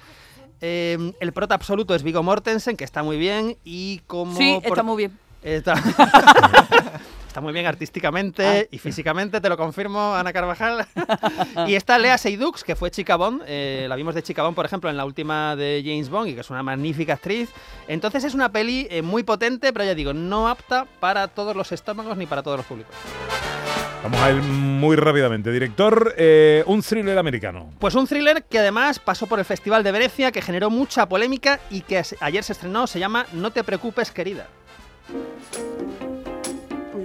Eh, 0.61 1.13
el 1.21 1.33
prota 1.33 1.55
absoluto 1.55 1.95
es 1.95 2.03
Vigo 2.03 2.23
Mortensen, 2.23 2.77
que 2.77 2.85
está 2.85 3.03
muy 3.03 3.17
bien, 3.17 3.57
y 3.65 4.01
como... 4.07 4.37
Sí, 4.37 4.55
por- 4.63 4.67
está 4.73 4.83
muy 4.83 4.97
bien. 4.97 5.19
Está, 5.43 5.75
está 7.39 7.45
muy 7.45 7.53
bien 7.53 7.67
artísticamente 7.67 8.69
y 8.73 8.79
físicamente, 8.79 9.41
te 9.41 9.49
lo 9.49 9.57
confirmo, 9.57 10.13
Ana 10.13 10.33
Carvajal. 10.33 10.85
y 11.69 11.77
está 11.77 11.97
Lea 11.97 12.19
Seydoux, 12.19 12.65
que 12.65 12.75
fue 12.75 12.91
Chica 12.91 13.15
Bond. 13.15 13.43
eh, 13.47 13.87
la 13.89 13.95
vimos 13.95 14.17
de 14.17 14.25
Chica 14.25 14.43
Bond, 14.43 14.57
por 14.57 14.67
ejemplo, 14.67 14.91
en 14.91 14.97
la 14.97 15.05
última 15.05 15.55
de 15.55 15.81
James 15.85 16.09
Bond, 16.09 16.31
y 16.31 16.35
que 16.35 16.41
es 16.41 16.51
una 16.51 16.65
magnífica 16.65 17.13
actriz. 17.13 17.51
Entonces 17.87 18.25
es 18.25 18.35
una 18.35 18.51
peli 18.51 18.89
eh, 18.91 19.03
muy 19.03 19.23
potente, 19.23 19.73
pero 19.73 19.85
ya 19.85 19.95
digo, 19.95 20.13
no 20.13 20.49
apta 20.49 20.89
para 20.99 21.29
todos 21.29 21.55
los 21.55 21.71
estómagos 21.71 22.17
ni 22.17 22.27
para 22.27 22.43
todos 22.43 22.57
los 22.57 22.67
públicos. 22.67 22.93
Vamos 24.03 24.21
a 24.21 24.33
ir 24.33 24.43
muy 24.43 24.97
rápidamente. 24.97 25.53
Director, 25.53 26.15
eh, 26.19 26.65
un 26.67 26.83
thriller 26.83 27.19
americano. 27.19 27.71
Pues 27.79 27.95
un 27.95 28.09
thriller 28.09 28.43
que 28.43 28.59
además 28.59 28.99
pasó 28.99 29.29
por 29.29 29.39
el 29.39 29.45
Festival 29.45 29.85
de 29.85 29.93
Venecia, 29.93 30.33
que 30.33 30.43
generó 30.43 30.71
mucha 30.71 31.09
polémica 31.09 31.61
y 31.71 31.83
que 31.83 32.03
ayer 32.19 32.43
se 32.43 32.53
estrenó, 32.55 32.89
se 32.89 32.99
llama 32.99 33.27
No 33.33 33.53
te 33.53 33.63
preocupes, 33.63 34.11
querida. 34.11 34.49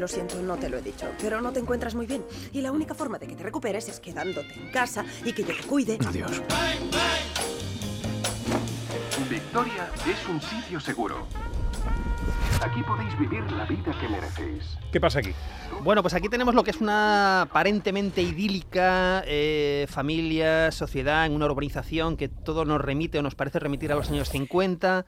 Lo 0.04 0.10
siento, 0.10 0.42
no 0.42 0.58
te 0.58 0.68
lo 0.68 0.80
he 0.80 0.82
dicho, 0.82 1.10
pero 1.22 1.40
no 1.40 1.54
te 1.54 1.62
encuentras 1.62 1.96
muy 1.96 2.06
bien. 2.06 2.26
Y 2.52 2.60
la 2.60 2.74
única 2.74 2.94
forma 2.94 3.18
de 3.18 3.26
que 3.26 3.38
te 3.38 3.44
recuperes 3.44 3.88
es 3.88 4.02
quedándote 4.02 4.54
en 4.54 4.70
casa 4.70 5.06
y 5.24 5.32
que 5.32 5.44
yo 5.46 5.56
te 5.56 5.64
cuide. 5.64 5.98
Adiós. 6.06 6.42
Victoria 9.30 9.90
es 10.06 10.28
un 10.28 10.42
sitio 10.42 10.82
seguro. 10.82 11.26
Aquí 12.62 12.84
podéis 12.84 13.18
vivir 13.18 13.50
la 13.54 13.64
vida 13.64 13.98
que 13.98 14.10
merecéis. 14.10 14.78
¿Qué 14.92 15.00
pasa 15.00 15.20
aquí? 15.20 15.32
Bueno, 15.84 16.02
pues 16.02 16.14
aquí 16.14 16.28
tenemos 16.28 16.54
lo 16.54 16.66
que 16.66 16.72
es 16.72 16.82
una 16.82 17.44
aparentemente 17.44 18.22
idílica 18.22 19.24
eh, 19.26 19.88
familia, 19.90 20.74
sociedad, 20.74 21.26
en 21.26 21.32
una 21.32 21.46
urbanización 21.46 22.18
que 22.18 22.28
todo 22.28 22.66
nos 22.66 22.82
remite 22.82 23.20
o 23.20 23.22
nos 23.22 23.36
parece 23.36 23.60
remitir 23.60 23.94
a 23.94 23.96
los 23.96 24.12
años 24.12 24.28
50. 24.28 25.06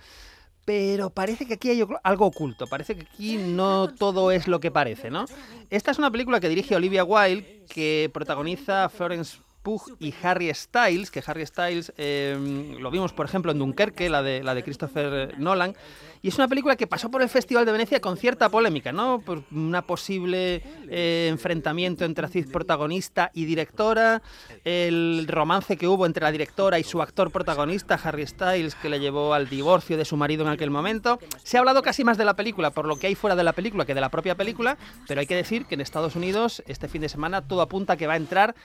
Pero 0.66 1.12
parece 1.12 1.46
que 1.46 1.54
aquí 1.54 1.70
hay 1.70 1.84
algo 2.04 2.26
oculto, 2.26 2.66
parece 2.66 2.96
que 2.96 3.04
aquí 3.04 3.38
no 3.38 3.94
todo 3.94 4.32
es 4.32 4.48
lo 4.48 4.60
que 4.60 4.72
parece, 4.72 5.12
¿no? 5.12 5.26
Esta 5.70 5.92
es 5.92 6.00
una 6.00 6.10
película 6.10 6.40
que 6.40 6.50
dirige 6.50 6.76
Olivia 6.76 7.04
Wilde, 7.04 7.66
que 7.70 8.10
protagoniza 8.12 8.90
Florence 8.90 9.38
Pugh 9.66 9.98
y 10.00 10.14
Harry 10.22 10.54
Styles, 10.54 11.10
que 11.10 11.24
Harry 11.26 11.44
Styles 11.44 11.92
eh, 11.98 12.78
lo 12.80 12.92
vimos, 12.92 13.14
por 13.14 13.26
ejemplo, 13.26 13.52
en 13.52 13.58
Dunkerque, 13.58 14.10
la 14.10 14.22
de, 14.22 14.44
la 14.44 14.54
de 14.54 14.64
Christopher 14.64 15.40
Nolan, 15.40 15.76
y 16.22 16.30
es 16.30 16.38
una 16.38 16.48
película 16.48 16.76
que 16.76 16.88
pasó 16.88 17.10
por 17.10 17.24
el 17.24 17.30
Festival 17.30 17.66
de 17.66 17.72
Venecia 17.72 18.00
con 18.00 18.16
cierta 18.16 18.50
polémica, 18.50 18.92
¿no? 18.92 19.22
Por 19.22 19.44
una 19.52 19.82
posible 19.82 20.62
eh, 20.90 21.28
enfrentamiento 21.30 22.06
entre 22.06 22.26
actriz 22.26 22.48
protagonista 22.48 23.32
y 23.34 23.46
directora, 23.46 24.22
el 24.64 25.26
romance 25.28 25.78
que 25.78 25.88
hubo 25.88 26.06
entre 26.06 26.24
la 26.24 26.32
directora 26.32 26.78
y 26.78 26.84
su 26.84 27.02
actor 27.02 27.32
protagonista, 27.32 28.00
Harry 28.04 28.26
Styles, 28.28 28.76
que 28.76 28.90
le 28.90 29.00
llevó 29.00 29.34
al 29.34 29.50
divorcio 29.50 29.98
de 29.98 30.06
su 30.06 30.16
marido 30.16 30.44
en 30.46 30.50
aquel 30.50 30.70
momento. 30.70 31.20
Se 31.44 31.58
ha 31.58 31.60
hablado 31.60 31.82
casi 31.82 32.04
más 32.04 32.18
de 32.18 32.26
la 32.26 32.36
película 32.36 32.70
por 32.70 32.86
lo 32.86 32.98
que 32.98 33.08
hay 33.08 33.16
fuera 33.16 33.36
de 33.36 33.44
la 33.44 33.54
película 33.54 33.86
que 33.86 33.96
de 33.96 34.02
la 34.02 34.10
propia 34.10 34.36
película, 34.36 34.78
pero 35.08 35.22
hay 35.22 35.28
que 35.28 35.36
decir 35.36 35.66
que 35.66 35.76
en 35.76 35.82
Estados 35.82 36.16
Unidos 36.16 36.64
este 36.68 36.88
fin 36.88 37.02
de 37.02 37.10
semana 37.10 37.42
todo 37.48 37.62
apunta 37.62 37.94
a 37.94 37.98
que 37.98 38.08
va 38.08 38.14
a 38.14 38.18
entrar 38.18 38.56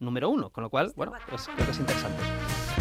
número 0.00 0.30
uno, 0.30 0.50
con 0.50 0.62
lo 0.64 0.70
cual, 0.70 0.92
bueno, 0.96 1.12
pues 1.28 1.44
creo 1.54 1.66
que 1.66 1.72
es 1.72 1.78
interesante. 1.80 2.22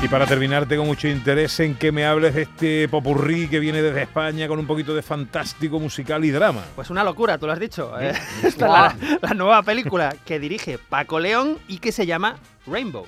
Y 0.04 0.08
para 0.08 0.28
terminar, 0.28 0.68
tengo 0.68 0.86
mucho 0.86 1.08
interés 1.08 1.60
en 1.60 1.74
que 1.74 1.92
me 1.92 2.06
hables 2.06 2.36
de 2.36 2.44
este 2.44 2.88
popurrí 2.88 3.48
que 3.48 3.60
viene 3.60 3.82
desde 3.82 4.04
España 4.04 4.48
con 4.48 4.60
un 4.60 4.68
poquito 4.68 4.94
de 4.94 5.02
fantástico 5.02 5.80
musical 5.80 6.24
y 6.24 6.30
drama. 6.30 6.62
Pues 6.76 6.92
una 6.92 7.04
locura, 7.04 7.38
tú 7.40 7.48
lo 7.48 7.54
has 7.54 7.60
dicho. 7.60 8.00
eh. 8.00 8.10
Esta 8.44 8.48
es 8.48 8.58
la, 8.58 8.96
la 9.22 9.34
nueva 9.34 9.64
película 9.64 10.16
que 10.26 10.40
dirige 10.40 10.78
Paco 10.78 11.20
León 11.20 11.58
y 11.68 11.80
que 11.80 11.92
se 11.92 12.06
llama 12.06 12.38
Rainbow. 12.68 13.08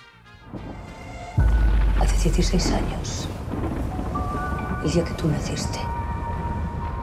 Hace 1.99 2.31
16 2.31 2.71
años, 2.73 3.27
el 4.83 4.91
día 4.91 5.03
que 5.03 5.13
tú 5.13 5.27
naciste, 5.27 5.77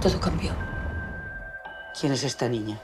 todo 0.02 0.18
cambió. 0.20 0.52
¿Quién 1.98 2.12
es 2.12 2.24
esta 2.24 2.48
niña? 2.48 2.78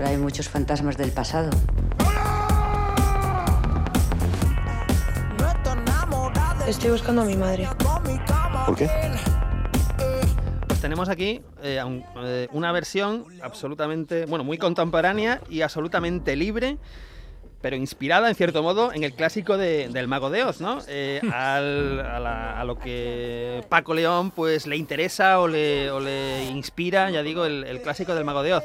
Pero 0.00 0.12
hay 0.12 0.16
muchos 0.16 0.48
fantasmas 0.48 0.96
del 0.96 1.12
pasado. 1.12 1.50
Estoy 6.66 6.92
buscando 6.92 7.20
a 7.20 7.24
mi 7.26 7.36
madre. 7.36 7.68
¿Por 8.64 8.76
qué? 8.76 8.88
Pues 10.66 10.80
tenemos 10.80 11.10
aquí 11.10 11.42
eh, 11.62 11.82
un- 11.84 12.02
eh, 12.24 12.48
una 12.52 12.72
versión 12.72 13.26
absolutamente, 13.42 14.24
bueno, 14.24 14.42
muy 14.42 14.56
contemporánea 14.56 15.42
y 15.50 15.60
absolutamente 15.60 16.34
libre, 16.34 16.78
pero 17.60 17.76
inspirada 17.76 18.30
en 18.30 18.34
cierto 18.34 18.62
modo 18.62 18.94
en 18.94 19.04
el 19.04 19.12
clásico 19.12 19.58
de- 19.58 19.90
del 19.90 20.08
Mago 20.08 20.30
de 20.30 20.44
Oz, 20.44 20.62
¿no? 20.62 20.78
Eh, 20.88 21.20
al- 21.30 22.00
a, 22.00 22.18
la- 22.20 22.58
a 22.58 22.64
lo 22.64 22.78
que 22.78 23.62
Paco 23.68 23.92
León 23.92 24.30
pues 24.30 24.66
le 24.66 24.78
interesa 24.78 25.40
o 25.40 25.46
le, 25.46 25.90
o 25.90 26.00
le 26.00 26.46
inspira, 26.46 27.10
ya 27.10 27.22
digo, 27.22 27.44
el, 27.44 27.64
el 27.64 27.82
clásico 27.82 28.14
del 28.14 28.24
Mago 28.24 28.42
de 28.42 28.54
Oz. 28.54 28.64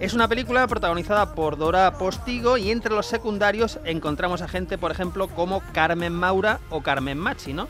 Es 0.00 0.14
una 0.14 0.28
película 0.28 0.66
protagonizada 0.66 1.34
por 1.34 1.58
Dora 1.58 1.98
Postigo 1.98 2.56
y 2.56 2.70
entre 2.70 2.94
los 2.94 3.04
secundarios 3.04 3.78
encontramos 3.84 4.40
a 4.40 4.48
gente, 4.48 4.78
por 4.78 4.90
ejemplo, 4.90 5.28
como 5.28 5.60
Carmen 5.74 6.14
Maura 6.14 6.58
o 6.70 6.82
Carmen 6.82 7.18
Machi, 7.18 7.52
¿no? 7.52 7.68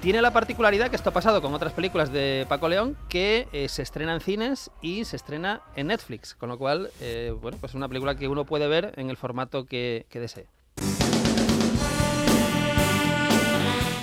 Tiene 0.00 0.22
la 0.22 0.32
particularidad 0.32 0.88
que 0.88 0.96
esto 0.96 1.10
ha 1.10 1.12
pasado 1.12 1.42
con 1.42 1.52
otras 1.52 1.74
películas 1.74 2.10
de 2.10 2.46
Paco 2.48 2.70
León 2.70 2.96
que 3.10 3.46
eh, 3.52 3.68
se 3.68 3.82
estrena 3.82 4.14
en 4.14 4.22
cines 4.22 4.70
y 4.80 5.04
se 5.04 5.16
estrena 5.16 5.60
en 5.76 5.88
Netflix, 5.88 6.34
con 6.34 6.48
lo 6.48 6.56
cual, 6.56 6.90
eh, 6.98 7.34
bueno, 7.42 7.58
pues 7.60 7.72
es 7.72 7.76
una 7.76 7.88
película 7.88 8.14
que 8.14 8.26
uno 8.26 8.46
puede 8.46 8.66
ver 8.66 8.94
en 8.96 9.10
el 9.10 9.18
formato 9.18 9.66
que, 9.66 10.06
que 10.08 10.18
desee. 10.18 10.46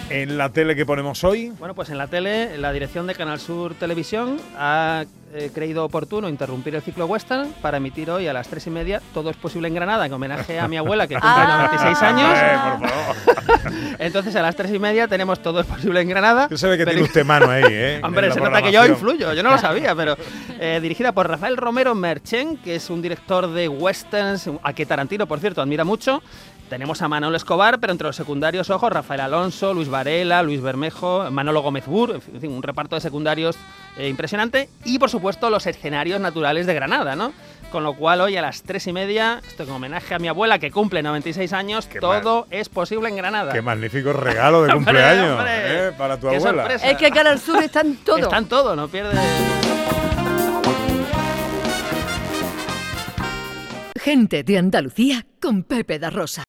En 0.10 0.38
la 0.38 0.50
tele 0.50 0.76
que 0.76 0.86
ponemos 0.86 1.24
hoy, 1.26 1.52
Bueno, 1.60 1.76
pues 1.76 1.90
en 1.90 1.98
la 1.98 2.08
tele, 2.08 2.58
la 2.58 2.72
dirección 2.72 3.08
de 3.08 3.16
Canal 3.16 3.42
Sur 3.42 3.74
Televisión 3.74 4.38
ha 4.58 5.04
eh, 5.34 5.52
creído 5.54 5.84
oportuno 5.84 6.30
interrumpir 6.30 6.74
el 6.76 6.82
ciclo 6.82 7.06
western 7.08 7.52
para 7.62 7.76
emitir 7.78 8.10
hoy 8.10 8.26
a 8.28 8.32
las 8.32 8.48
tres 8.48 8.66
y 8.68 8.70
media 8.70 9.02
Todo 9.14 9.30
es 9.30 9.36
posible 9.36 9.68
en 9.68 9.74
Granada, 9.74 10.06
en 10.06 10.14
homenaje 10.14 10.62
a 10.62 10.68
mi 10.70 10.78
abuela 10.78 11.08
que 11.08 11.16
cumple 11.16 11.30
Ah. 11.30 11.70
96 11.70 12.02
años. 12.04 12.38
Eh, 12.38 12.80
por 12.80 12.90
favor. 12.90 13.74
Entonces 14.00 14.36
a 14.38 14.42
las 14.42 14.56
tres 14.56 14.72
y 14.74 14.80
media 14.80 15.10
tenemos 15.10 15.42
Todo 15.42 15.60
es 15.60 15.66
posible 15.66 16.00
en 16.00 16.08
Granada. 16.08 16.48
Yo 16.50 16.58
sabe 16.58 16.78
que 16.78 16.86
tiene 16.86 17.02
usted 17.02 17.26
mano 17.26 17.50
ahí, 17.50 17.64
¿eh? 17.68 18.02
Hombre, 18.04 18.32
se 18.32 18.40
nota 18.40 18.62
que 18.62 18.72
yo 18.72 18.86
influyo, 18.86 19.34
yo 19.34 19.44
no 19.44 19.52
lo 19.52 19.58
sabía, 19.58 19.94
pero 19.94 20.16
eh, 20.60 20.80
dirigida 20.82 21.12
por 21.12 21.28
Rafael 21.28 21.58
Romero 21.58 21.94
Merchen, 21.96 22.56
que 22.58 22.76
es 22.76 22.90
un 22.90 23.02
director 23.02 23.52
de 23.52 23.68
westerns, 23.68 24.50
a 24.64 24.72
que 24.72 24.86
Tarantino, 24.86 25.28
por 25.28 25.40
cierto, 25.42 25.62
admira 25.62 25.84
mucho. 25.84 26.22
Tenemos 26.70 27.02
a 27.02 27.08
Manolo 27.08 27.38
Escobar, 27.38 27.80
pero 27.80 27.94
entre 27.94 28.08
los 28.08 28.16
secundarios, 28.18 28.70
ojo, 28.70 28.90
Rafael 28.90 29.22
Alonso, 29.22 29.74
Luis 29.74 29.88
Varela, 29.88 30.44
Luis 30.44 30.62
Bermejo, 30.62 31.32
Manolo 31.32 31.62
Gómez 31.62 31.86
Bur, 31.86 32.20
en 32.34 32.42
fin, 32.42 32.52
un 32.52 32.62
reparto 32.62 32.96
de 32.96 33.02
secundarios 33.02 33.56
eh, 33.98 34.10
impresionante. 34.10 34.68
Y, 34.84 35.00
por 35.00 35.10
supuesto, 35.10 35.50
los 35.50 35.66
escenarios 35.66 36.20
naturales 36.20 36.66
de 36.66 36.74
Granada, 36.74 37.16
¿no? 37.16 37.32
Con 37.72 37.84
lo 37.84 37.94
cual, 37.96 38.20
hoy 38.20 38.36
a 38.36 38.42
las 38.42 38.64
tres 38.64 38.86
y 38.88 38.92
media, 38.94 39.42
esto 39.48 39.64
en 39.64 39.70
homenaje 39.72 40.14
a 40.14 40.20
mi 40.20 40.28
abuela, 40.28 40.60
que 40.60 40.70
cumple 40.70 41.02
96 41.02 41.54
años, 41.54 41.88
todo 42.02 42.48
es 42.52 42.68
posible 42.68 43.08
en 43.08 43.16
Granada. 43.16 43.54
Qué 43.54 43.62
magnífico 43.62 44.12
regalo 44.12 44.64
de 44.64 44.74
cumpleaños 44.74 45.38
hombre. 45.40 45.88
¿eh? 45.88 45.92
para 45.98 46.18
tu 46.20 46.28
Qué 46.30 46.36
abuela. 46.36 46.64
sorpresa. 46.64 46.90
Es 46.92 46.98
que 46.98 47.10
Canal 47.12 47.40
Sur 47.40 47.64
está 47.64 47.80
en 47.82 47.96
todo. 47.98 48.18
Está 48.18 48.38
en 48.38 48.46
todo, 48.46 48.76
no 48.76 48.90
pierde... 48.90 49.18
Gente 54.00 54.44
de 54.44 54.58
Andalucía 54.58 55.26
con 55.42 55.64
Pepe 55.64 56.00
da 56.00 56.10
Rosa. 56.10 56.46